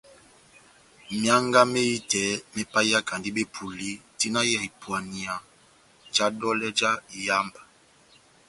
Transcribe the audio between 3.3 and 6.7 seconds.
bepuli tina ya ipuania ja dolɛ